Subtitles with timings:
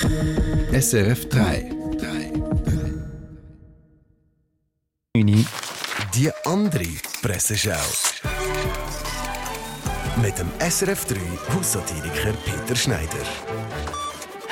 [0.00, 1.70] SRF 3.
[6.14, 6.86] Die andere
[7.20, 7.72] Presseschau.
[10.22, 11.16] Mit dem SRF 3
[11.54, 13.51] Haussatiriker Peter Schneider.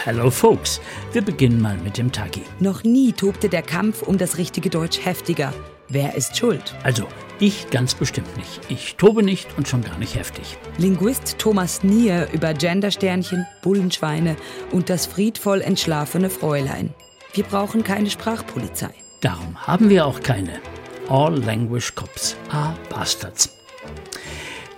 [0.03, 0.81] Hello Folks,
[1.13, 2.41] wir beginnen mal mit dem Tagi.
[2.59, 5.53] Noch nie tobte der Kampf um das richtige Deutsch heftiger.
[5.89, 6.75] Wer ist schuld?
[6.85, 7.07] Also,
[7.39, 8.63] ich ganz bestimmt nicht.
[8.71, 10.57] Ich tobe nicht und schon gar nicht heftig.
[10.79, 14.37] Linguist Thomas Nier über Gendersternchen, Bullenschweine
[14.73, 16.95] und das friedvoll entschlafene Fräulein.
[17.35, 18.95] Wir brauchen keine Sprachpolizei.
[19.21, 20.61] Darum haben wir auch keine.
[21.11, 23.51] All Language Cops are Bastards.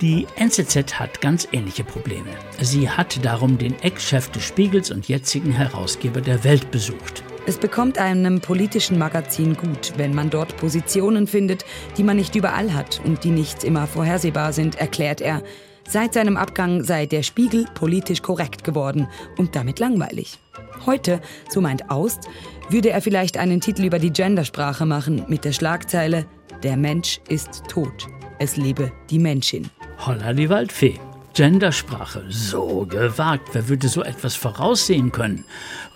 [0.02, 2.30] Die NZZ hat ganz ähnliche Probleme.
[2.60, 7.22] Sie hat darum den Ex-Chef des Spiegels und jetzigen Herausgeber der Welt besucht.
[7.46, 11.64] Es bekommt einem politischen Magazin gut, wenn man dort Positionen findet,
[11.96, 15.40] die man nicht überall hat und die nicht immer vorhersehbar sind, erklärt er.
[15.88, 19.06] Seit seinem Abgang sei der Spiegel politisch korrekt geworden
[19.38, 20.36] und damit langweilig.
[20.84, 22.28] Heute, so meint Aust,
[22.70, 26.26] würde er vielleicht einen Titel über die Gendersprache machen mit der Schlagzeile
[26.64, 28.08] Der Mensch ist tot.
[28.40, 29.70] Es lebe die Menschin.
[30.04, 30.98] Holla die Waldfee.
[31.34, 33.50] Gendersprache, so gewagt.
[33.52, 35.44] Wer würde so etwas voraussehen können?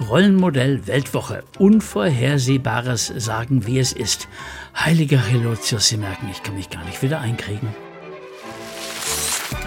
[0.09, 1.43] Rollenmodell Weltwoche.
[1.59, 4.29] Unvorhersehbares sagen, wie es ist.
[4.75, 7.69] Heiliger Relotius, Sie merken, ich kann mich gar nicht wieder einkriegen.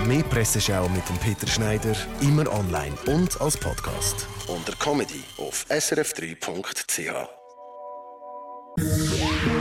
[0.05, 4.25] Mehr Presseschau mit dem Peter Schneider, immer online und als Podcast.
[4.47, 7.29] Unter Comedy auf srf3.ch.